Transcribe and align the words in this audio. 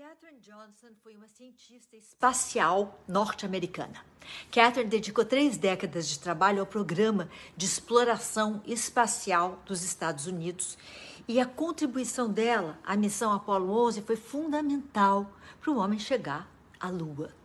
Katherine 0.00 0.40
Johnson 0.40 0.94
foi 1.02 1.14
uma 1.14 1.28
cientista 1.28 1.94
espacial 1.94 2.98
norte-americana. 3.06 4.02
Katherine 4.50 4.88
dedicou 4.88 5.26
três 5.26 5.58
décadas 5.58 6.08
de 6.08 6.18
trabalho 6.18 6.60
ao 6.60 6.66
programa 6.66 7.28
de 7.54 7.66
exploração 7.66 8.62
espacial 8.64 9.62
dos 9.66 9.82
Estados 9.82 10.26
Unidos 10.26 10.78
e 11.28 11.38
a 11.38 11.44
contribuição 11.44 12.32
dela 12.32 12.78
à 12.82 12.96
missão 12.96 13.30
Apollo 13.30 13.70
11 13.88 14.00
foi 14.00 14.16
fundamental 14.16 15.30
para 15.60 15.70
o 15.70 15.76
homem 15.76 15.98
chegar 15.98 16.50
à 16.80 16.88
Lua. 16.88 17.39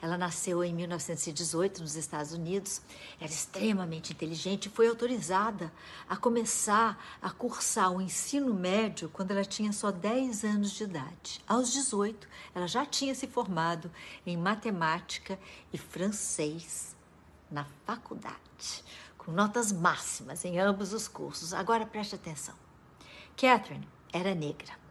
Ela 0.00 0.18
nasceu 0.18 0.62
em 0.62 0.74
1918 0.74 1.82
nos 1.82 1.96
Estados 1.96 2.32
Unidos, 2.32 2.82
era 3.20 3.30
extremamente 3.30 4.12
inteligente 4.12 4.66
e 4.66 4.70
foi 4.70 4.88
autorizada 4.88 5.72
a 6.08 6.16
começar 6.16 6.98
a 7.20 7.30
cursar 7.30 7.92
o 7.92 8.00
ensino 8.00 8.52
médio 8.52 9.08
quando 9.08 9.30
ela 9.30 9.44
tinha 9.44 9.72
só 9.72 9.90
10 9.90 10.44
anos 10.44 10.72
de 10.72 10.84
idade. 10.84 11.40
Aos 11.46 11.72
18, 11.72 12.28
ela 12.54 12.66
já 12.66 12.84
tinha 12.84 13.14
se 13.14 13.26
formado 13.26 13.90
em 14.26 14.36
matemática 14.36 15.38
e 15.72 15.78
francês 15.78 16.94
na 17.50 17.64
faculdade, 17.86 18.84
com 19.16 19.32
notas 19.32 19.72
máximas 19.72 20.44
em 20.44 20.58
ambos 20.58 20.92
os 20.92 21.08
cursos. 21.08 21.54
Agora 21.54 21.86
preste 21.86 22.14
atenção. 22.14 22.54
Catherine 23.36 23.88
era 24.12 24.34
negra. 24.34 24.83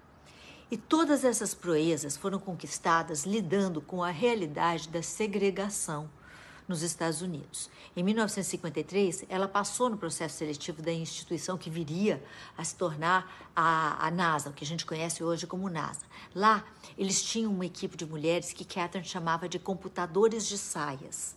E 0.72 0.77
todas 0.77 1.23
essas 1.23 1.53
proezas 1.53 2.17
foram 2.17 2.40
conquistadas 2.40 3.26
lidando 3.26 3.81
com 3.81 4.03
a 4.03 4.09
realidade 4.09 4.89
da 4.89 5.02
segregação 5.02 6.09
nos 6.67 6.81
Estados 6.81 7.22
Unidos. 7.22 7.70
Em 7.95 8.03
1953, 8.03 9.26
ela 9.30 9.48
passou 9.48 9.90
no 9.90 9.98
processo 9.98 10.38
seletivo 10.38 10.81
da 10.81 10.91
instituição 10.91 11.58
que 11.58 11.70
viria 11.70 12.23
a 12.58 12.63
se 12.63 12.76
tornar 12.76 13.49
a, 13.55 14.08
a, 14.08 14.12
NASA, 14.12 14.49
o 14.49 14.53
que 14.53 14.63
a 14.63 14.67
gente 14.67 14.86
conhece 14.86 15.23
hoje 15.23 15.45
como 15.45 15.70
NASA. 15.70 16.02
Lá, 16.34 16.66
eles 16.98 17.22
tinham 17.22 17.52
uma 17.52 17.66
equipe 17.66 17.98
de 17.98 18.05
mulheres 18.05 18.53
que 18.53 18.66
Catherine 18.66 19.08
chamava 19.08 19.48
de 19.48 19.59
computadores 19.59 20.48
de 20.48 20.58
saias. 20.58 21.36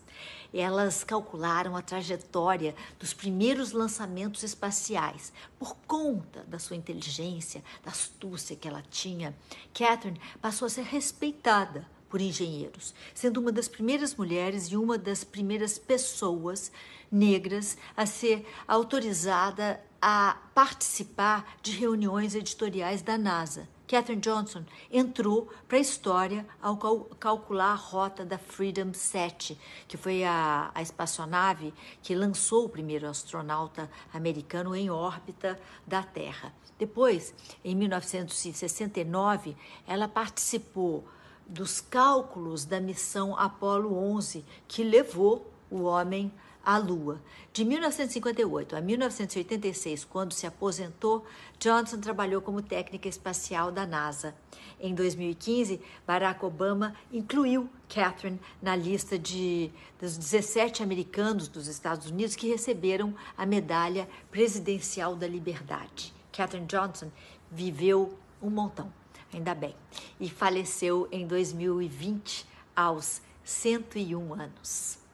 Elas 0.54 1.04
calcularam 1.04 1.76
a 1.76 1.82
trajetória 1.82 2.74
dos 2.98 3.12
primeiros 3.12 3.72
lançamentos 3.72 4.42
espaciais. 4.42 5.32
Por 5.58 5.76
conta 5.86 6.44
da 6.44 6.58
sua 6.58 6.76
inteligência, 6.76 7.62
da 7.84 7.90
astúcia 7.90 8.56
que 8.56 8.66
ela 8.66 8.82
tinha, 8.90 9.36
Catherine 9.74 10.20
passou 10.40 10.66
a 10.66 10.70
ser 10.70 10.84
respeitada 10.84 11.86
por 12.08 12.20
engenheiros, 12.20 12.94
sendo 13.14 13.40
uma 13.40 13.52
das 13.52 13.68
primeiras 13.68 14.14
mulheres 14.14 14.66
e 14.66 14.76
uma 14.76 14.96
das 14.96 15.24
primeiras 15.24 15.78
pessoas 15.78 16.70
negras 17.10 17.76
a 17.96 18.06
ser 18.06 18.46
autorizada 18.66 19.80
a 20.00 20.36
participar 20.54 21.56
de 21.62 21.72
reuniões 21.72 22.34
editoriais 22.34 23.02
da 23.02 23.16
NASA. 23.16 23.68
Katherine 23.86 24.20
Johnson 24.20 24.64
entrou 24.90 25.48
para 25.68 25.78
a 25.78 25.80
história 25.80 26.46
ao 26.60 26.76
cal 26.76 27.04
calcular 27.20 27.70
a 27.70 27.74
rota 27.74 28.24
da 28.24 28.36
Freedom 28.36 28.92
7, 28.92 29.56
que 29.86 29.96
foi 29.96 30.24
a, 30.24 30.70
a 30.74 30.82
espaçonave 30.82 31.72
que 32.02 32.14
lançou 32.14 32.64
o 32.64 32.68
primeiro 32.68 33.06
astronauta 33.06 33.88
americano 34.12 34.74
em 34.74 34.90
órbita 34.90 35.58
da 35.86 36.02
Terra. 36.02 36.52
Depois, 36.78 37.32
em 37.64 37.74
1969, 37.76 39.56
ela 39.86 40.08
participou 40.08 41.04
dos 41.46 41.80
cálculos 41.80 42.64
da 42.64 42.80
missão 42.80 43.36
Apollo 43.38 43.96
11, 43.96 44.44
que 44.66 44.82
levou 44.82 45.50
o 45.70 45.82
homem 45.82 46.32
à 46.66 46.78
Lua. 46.78 47.22
De 47.52 47.64
1958 47.64 48.74
a 48.74 48.80
1986, 48.80 50.04
quando 50.04 50.32
se 50.32 50.48
aposentou, 50.48 51.24
Johnson 51.60 52.00
trabalhou 52.00 52.42
como 52.42 52.60
técnica 52.60 53.08
espacial 53.08 53.70
da 53.70 53.86
NASA. 53.86 54.34
Em 54.80 54.92
2015, 54.92 55.80
Barack 56.04 56.44
Obama 56.44 56.94
incluiu 57.12 57.70
Catherine 57.88 58.40
na 58.60 58.74
lista 58.74 59.16
de, 59.16 59.70
dos 60.00 60.18
17 60.18 60.82
americanos 60.82 61.46
dos 61.46 61.68
Estados 61.68 62.10
Unidos 62.10 62.34
que 62.34 62.48
receberam 62.48 63.14
a 63.38 63.46
medalha 63.46 64.08
presidencial 64.30 65.14
da 65.14 65.28
liberdade. 65.28 66.12
Catherine 66.32 66.66
Johnson 66.66 67.10
viveu 67.50 68.18
um 68.42 68.50
montão, 68.50 68.92
ainda 69.32 69.54
bem, 69.54 69.74
e 70.20 70.28
faleceu 70.28 71.08
em 71.10 71.26
2020 71.26 72.46
aos 72.74 73.20
101 73.44 74.34
anos. 74.34 75.05